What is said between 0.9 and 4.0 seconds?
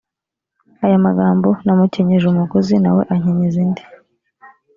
magambo namukenyeje umugozi na we ankenyeza indi